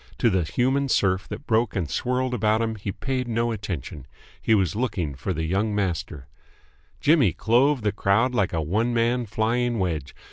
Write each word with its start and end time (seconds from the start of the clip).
To 0.17 0.31
the 0.31 0.41
human 0.41 0.89
surf 0.89 1.27
that 1.27 1.45
broke 1.45 1.75
and 1.75 1.87
swirled 1.87 2.33
about 2.33 2.59
him 2.59 2.73
he 2.73 2.91
paid 2.91 3.27
no 3.27 3.51
attention. 3.51 4.07
He 4.41 4.55
was 4.55 4.75
looking 4.75 5.13
for 5.13 5.31
the 5.31 5.43
young 5.43 5.75
master. 5.75 6.27
Jimmy 6.99 7.33
clove 7.33 7.83
the 7.83 7.91
crowd 7.91 8.33
like 8.33 8.51
a 8.51 8.63
one 8.63 8.95
man 8.95 9.27
flying 9.27 9.77
wedge. 9.77 10.15